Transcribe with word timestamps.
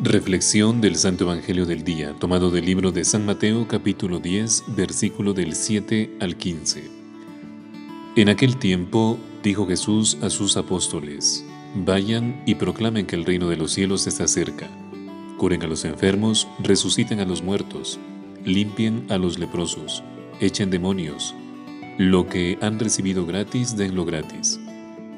Reflexión 0.00 0.80
del 0.80 0.96
Santo 0.96 1.22
Evangelio 1.24 1.66
del 1.66 1.84
Día, 1.84 2.14
tomado 2.18 2.50
del 2.50 2.66
libro 2.66 2.90
de 2.90 3.04
San 3.04 3.24
Mateo 3.24 3.68
capítulo 3.68 4.18
10, 4.18 4.64
versículo 4.76 5.32
del 5.34 5.54
7 5.54 6.16
al 6.20 6.36
15. 6.36 6.90
En 8.16 8.28
aquel 8.28 8.56
tiempo 8.56 9.18
dijo 9.44 9.68
Jesús 9.68 10.18
a 10.20 10.30
sus 10.30 10.56
apóstoles, 10.56 11.46
Vayan 11.76 12.42
y 12.44 12.56
proclamen 12.56 13.06
que 13.06 13.14
el 13.14 13.24
reino 13.24 13.48
de 13.48 13.56
los 13.56 13.70
cielos 13.70 14.08
está 14.08 14.26
cerca. 14.26 14.68
Curen 15.38 15.62
a 15.62 15.68
los 15.68 15.84
enfermos, 15.84 16.48
resuciten 16.58 17.20
a 17.20 17.24
los 17.24 17.42
muertos, 17.42 18.00
limpien 18.44 19.06
a 19.10 19.16
los 19.16 19.38
leprosos, 19.38 20.02
echen 20.40 20.70
demonios. 20.70 21.36
Lo 21.98 22.28
que 22.28 22.58
han 22.60 22.80
recibido 22.80 23.26
gratis, 23.26 23.76
denlo 23.76 24.04
gratis. 24.04 24.58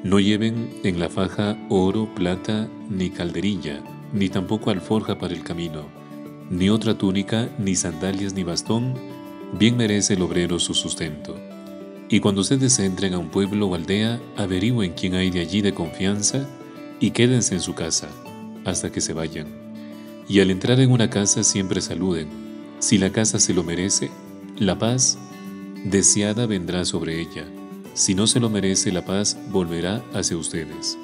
No 0.03 0.19
lleven 0.19 0.69
en 0.83 0.99
la 0.99 1.09
faja 1.09 1.57
oro, 1.67 2.13
plata, 2.13 2.69
ni 2.89 3.09
calderilla, 3.09 3.81
ni 4.13 4.29
tampoco 4.29 4.69
alforja 4.69 5.17
para 5.17 5.33
el 5.33 5.43
camino, 5.43 5.85
ni 6.49 6.69
otra 6.69 6.97
túnica, 6.97 7.49
ni 7.59 7.75
sandalias, 7.75 8.33
ni 8.33 8.43
bastón, 8.43 8.93
bien 9.57 9.77
merece 9.77 10.13
el 10.13 10.21
obrero 10.21 10.59
su 10.59 10.73
sustento. 10.73 11.35
Y 12.09 12.21
cuando 12.21 12.41
ustedes 12.41 12.79
entren 12.79 13.13
a 13.13 13.19
un 13.19 13.29
pueblo 13.29 13.67
o 13.67 13.75
aldea, 13.75 14.21
averigüen 14.37 14.93
quién 14.93 15.15
hay 15.15 15.29
de 15.29 15.41
allí 15.41 15.61
de 15.61 15.73
confianza 15.73 16.47
y 16.99 17.11
quédense 17.11 17.55
en 17.55 17.61
su 17.61 17.75
casa 17.75 18.07
hasta 18.65 18.91
que 18.91 19.01
se 19.01 19.13
vayan. 19.13 19.47
Y 20.29 20.39
al 20.39 20.51
entrar 20.51 20.79
en 20.79 20.91
una 20.91 21.09
casa 21.09 21.43
siempre 21.43 21.81
saluden. 21.81 22.27
Si 22.79 22.97
la 22.97 23.11
casa 23.11 23.39
se 23.39 23.53
lo 23.53 23.63
merece, 23.63 24.09
la 24.57 24.77
paz 24.77 25.17
deseada 25.83 26.45
vendrá 26.45 26.85
sobre 26.85 27.19
ella. 27.19 27.45
Si 27.93 28.13
no 28.13 28.27
se 28.27 28.39
lo 28.39 28.49
merece, 28.49 28.91
la 28.91 29.05
paz 29.05 29.37
volverá 29.49 30.03
hacia 30.13 30.37
ustedes. 30.37 30.97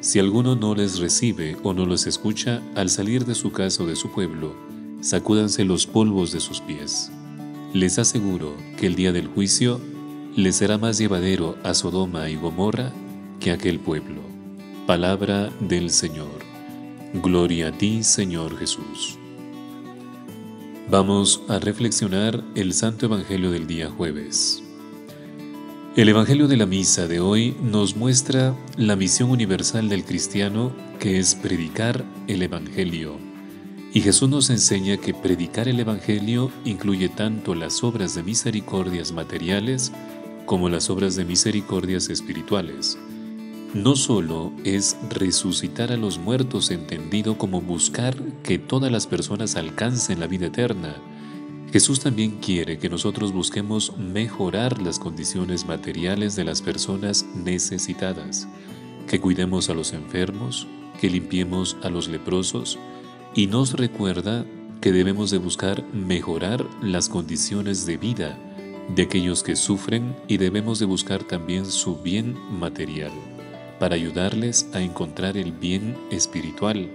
Si 0.00 0.18
alguno 0.18 0.56
no 0.56 0.74
les 0.74 0.98
recibe 0.98 1.58
o 1.62 1.74
no 1.74 1.84
los 1.84 2.06
escucha, 2.06 2.62
al 2.74 2.88
salir 2.88 3.26
de 3.26 3.34
su 3.34 3.52
casa 3.52 3.82
o 3.82 3.86
de 3.86 3.96
su 3.96 4.10
pueblo, 4.10 4.54
sacúdanse 5.02 5.64
los 5.64 5.86
polvos 5.86 6.32
de 6.32 6.40
sus 6.40 6.62
pies. 6.62 7.12
Les 7.74 7.98
aseguro 7.98 8.54
que 8.78 8.86
el 8.86 8.94
día 8.94 9.12
del 9.12 9.28
juicio 9.28 9.78
les 10.34 10.56
será 10.56 10.78
más 10.78 10.96
llevadero 10.96 11.58
a 11.64 11.74
Sodoma 11.74 12.30
y 12.30 12.36
Gomorra 12.36 12.92
que 13.40 13.50
aquel 13.50 13.78
pueblo. 13.78 14.22
Palabra 14.86 15.50
del 15.60 15.90
Señor. 15.90 16.40
Gloria 17.12 17.68
a 17.68 17.72
ti, 17.72 18.02
Señor 18.02 18.56
Jesús. 18.56 19.18
Vamos 20.90 21.42
a 21.48 21.58
reflexionar 21.58 22.42
el 22.54 22.72
Santo 22.72 23.06
Evangelio 23.06 23.50
del 23.50 23.66
día 23.66 23.90
jueves. 23.90 24.62
El 25.96 26.08
Evangelio 26.08 26.46
de 26.46 26.56
la 26.56 26.66
Misa 26.66 27.08
de 27.08 27.18
hoy 27.18 27.56
nos 27.60 27.96
muestra 27.96 28.54
la 28.76 28.94
misión 28.94 29.28
universal 29.28 29.88
del 29.88 30.04
cristiano 30.04 30.72
que 31.00 31.18
es 31.18 31.34
predicar 31.34 32.04
el 32.28 32.42
Evangelio. 32.42 33.16
Y 33.92 34.00
Jesús 34.00 34.28
nos 34.28 34.50
enseña 34.50 34.98
que 34.98 35.14
predicar 35.14 35.66
el 35.66 35.80
Evangelio 35.80 36.52
incluye 36.64 37.08
tanto 37.08 37.56
las 37.56 37.82
obras 37.82 38.14
de 38.14 38.22
misericordias 38.22 39.10
materiales 39.10 39.90
como 40.46 40.68
las 40.68 40.90
obras 40.90 41.16
de 41.16 41.24
misericordias 41.24 42.08
espirituales. 42.08 42.96
No 43.74 43.96
solo 43.96 44.52
es 44.62 44.96
resucitar 45.10 45.90
a 45.90 45.96
los 45.96 46.18
muertos 46.18 46.70
entendido 46.70 47.36
como 47.36 47.60
buscar 47.60 48.14
que 48.44 48.60
todas 48.60 48.92
las 48.92 49.08
personas 49.08 49.56
alcancen 49.56 50.20
la 50.20 50.28
vida 50.28 50.46
eterna, 50.46 50.94
Jesús 51.72 52.00
también 52.00 52.38
quiere 52.40 52.78
que 52.78 52.88
nosotros 52.88 53.32
busquemos 53.32 53.96
mejorar 53.96 54.82
las 54.82 54.98
condiciones 54.98 55.66
materiales 55.66 56.34
de 56.34 56.44
las 56.44 56.62
personas 56.62 57.24
necesitadas, 57.36 58.48
que 59.06 59.20
cuidemos 59.20 59.70
a 59.70 59.74
los 59.74 59.92
enfermos, 59.92 60.66
que 61.00 61.08
limpiemos 61.08 61.76
a 61.84 61.88
los 61.88 62.08
leprosos 62.08 62.76
y 63.36 63.46
nos 63.46 63.74
recuerda 63.74 64.44
que 64.80 64.90
debemos 64.90 65.30
de 65.30 65.38
buscar 65.38 65.84
mejorar 65.92 66.66
las 66.82 67.08
condiciones 67.08 67.86
de 67.86 67.96
vida 67.98 68.36
de 68.94 69.02
aquellos 69.02 69.44
que 69.44 69.54
sufren 69.54 70.16
y 70.26 70.38
debemos 70.38 70.80
de 70.80 70.86
buscar 70.86 71.22
también 71.22 71.66
su 71.66 71.98
bien 71.98 72.36
material 72.50 73.12
para 73.78 73.94
ayudarles 73.94 74.68
a 74.74 74.80
encontrar 74.80 75.36
el 75.36 75.52
bien 75.52 75.96
espiritual. 76.10 76.90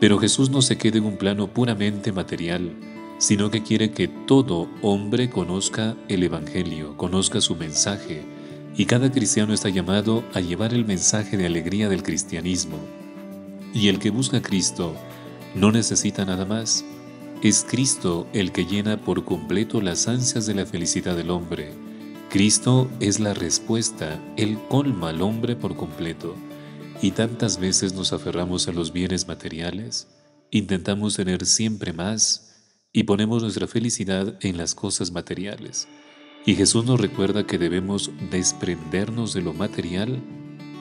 Pero 0.00 0.18
Jesús 0.18 0.48
no 0.48 0.62
se 0.62 0.78
queda 0.78 0.98
en 0.98 1.04
un 1.04 1.18
plano 1.18 1.48
puramente 1.48 2.10
material, 2.10 2.72
sino 3.22 3.52
que 3.52 3.62
quiere 3.62 3.92
que 3.92 4.08
todo 4.08 4.68
hombre 4.82 5.30
conozca 5.30 5.94
el 6.08 6.24
Evangelio, 6.24 6.96
conozca 6.96 7.40
su 7.40 7.54
mensaje, 7.54 8.24
y 8.76 8.86
cada 8.86 9.12
cristiano 9.12 9.54
está 9.54 9.68
llamado 9.68 10.24
a 10.34 10.40
llevar 10.40 10.74
el 10.74 10.84
mensaje 10.84 11.36
de 11.36 11.46
alegría 11.46 11.88
del 11.88 12.02
cristianismo. 12.02 12.78
Y 13.72 13.86
el 13.86 14.00
que 14.00 14.10
busca 14.10 14.38
a 14.38 14.42
Cristo 14.42 14.96
no 15.54 15.70
necesita 15.70 16.24
nada 16.24 16.44
más. 16.46 16.84
Es 17.44 17.64
Cristo 17.64 18.26
el 18.32 18.50
que 18.50 18.66
llena 18.66 19.00
por 19.00 19.24
completo 19.24 19.80
las 19.80 20.08
ansias 20.08 20.44
de 20.46 20.56
la 20.56 20.66
felicidad 20.66 21.16
del 21.16 21.30
hombre. 21.30 21.70
Cristo 22.28 22.90
es 22.98 23.20
la 23.20 23.34
respuesta, 23.34 24.20
Él 24.36 24.58
colma 24.68 25.10
al 25.10 25.22
hombre 25.22 25.54
por 25.54 25.76
completo. 25.76 26.34
Y 27.00 27.12
tantas 27.12 27.60
veces 27.60 27.94
nos 27.94 28.12
aferramos 28.12 28.66
a 28.66 28.72
los 28.72 28.92
bienes 28.92 29.28
materiales, 29.28 30.08
intentamos 30.50 31.14
tener 31.14 31.46
siempre 31.46 31.92
más, 31.92 32.51
y 32.92 33.04
ponemos 33.04 33.42
nuestra 33.42 33.66
felicidad 33.66 34.36
en 34.40 34.56
las 34.56 34.74
cosas 34.74 35.12
materiales. 35.12 35.88
Y 36.44 36.54
Jesús 36.54 36.84
nos 36.84 37.00
recuerda 37.00 37.46
que 37.46 37.58
debemos 37.58 38.10
desprendernos 38.30 39.32
de 39.32 39.42
lo 39.42 39.54
material 39.54 40.20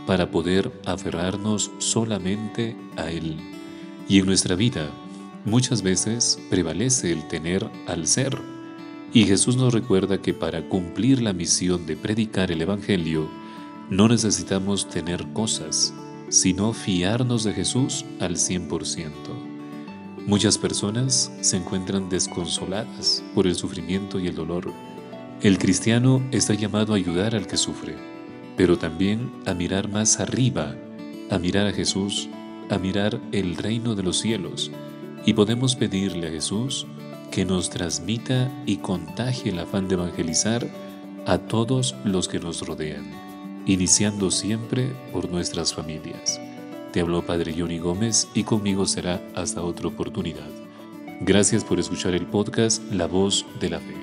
para 0.08 0.32
poder 0.32 0.72
aferrarnos 0.86 1.72
solamente 1.78 2.76
a 2.98 3.12
Él. 3.12 3.38
Y 4.10 4.20
en 4.20 4.26
nuestra 4.26 4.56
vida 4.56 4.90
muchas 5.46 5.82
veces 5.84 6.40
prevalece 6.50 7.12
el 7.12 7.28
tener 7.28 7.70
al 7.88 8.08
ser. 8.08 8.38
Y 9.14 9.26
Jesús 9.26 9.56
nos 9.56 9.74
recuerda 9.74 10.22
que 10.22 10.34
para 10.34 10.68
cumplir 10.68 11.22
la 11.22 11.34
misión 11.34 11.86
de 11.86 11.96
predicar 11.96 12.52
el 12.52 12.62
Evangelio, 12.62 13.30
no 13.90 14.08
necesitamos 14.08 14.90
tener 14.90 15.32
cosas, 15.34 15.94
sino 16.30 16.74
fiarnos 16.74 17.44
de 17.44 17.54
Jesús 17.54 18.06
al 18.20 18.38
100%. 18.38 19.51
Muchas 20.28 20.60
personas 20.60 21.32
se 21.42 21.58
encuentran 21.58 22.08
desconsoladas 22.08 23.24
por 23.34 23.48
el 23.48 23.56
sufrimiento 23.56 24.20
y 24.20 24.28
el 24.28 24.36
dolor. 24.36 24.72
El 25.42 25.58
cristiano 25.58 26.22
está 26.32 26.54
llamado 26.54 26.94
a 26.94 26.98
ayudar 26.98 27.36
al 27.36 27.48
que 27.48 27.58
sufre, 27.58 27.96
pero 28.56 28.78
también 28.78 29.32
a 29.48 29.56
mirar 29.56 29.90
más 29.90 30.20
arriba, 30.20 30.76
a 31.32 31.40
mirar 31.40 31.66
a 31.66 31.74
Jesús, 31.74 32.30
a 32.70 32.78
mirar 32.78 33.20
el 33.32 33.58
reino 33.58 33.96
de 33.96 34.04
los 34.04 34.20
cielos, 34.20 34.70
y 35.26 35.34
podemos 35.34 35.76
pedirle 35.76 36.28
a 36.28 36.32
Jesús 36.32 36.86
que 37.32 37.44
nos 37.44 37.72
transmita 37.72 38.52
y 38.68 38.78
contagie 38.78 39.52
el 39.52 39.60
afán 39.60 39.88
de 39.88 39.96
evangelizar 39.96 40.68
a 41.26 41.40
todos 41.40 41.96
los 42.04 42.28
que 42.28 42.40
nos 42.40 42.62
rodean, 42.66 43.10
iniciando 43.66 44.30
siempre 44.30 44.92
por 45.12 45.32
nuestras 45.32 45.74
familias. 45.74 46.40
Te 46.92 47.00
habló 47.00 47.22
Padre 47.26 47.56
Johnny 47.58 47.80
Gómez 47.80 48.28
y 48.34 48.44
conmigo 48.44 48.86
será 48.86 49.22
hasta 49.36 49.62
otra 49.62 49.88
oportunidad. 49.88 50.50
Gracias 51.22 51.64
por 51.64 51.80
escuchar 51.80 52.14
el 52.14 52.26
podcast 52.26 52.84
La 52.92 53.08
Voz 53.08 53.46
de 53.60 53.70
la 53.70 53.80
Fe. 53.80 54.01